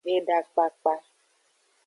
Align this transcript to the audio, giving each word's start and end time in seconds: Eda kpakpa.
Eda 0.15 0.37
kpakpa. 0.51 0.93